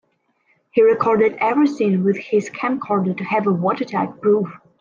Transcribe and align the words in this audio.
He 0.71 0.81
recorded 0.81 1.35
everything 1.39 2.03
with 2.03 2.17
his 2.17 2.49
camcorder 2.49 3.15
to 3.15 3.23
have 3.23 3.45
a 3.45 3.51
watertight 3.53 4.19
proof. 4.19 4.47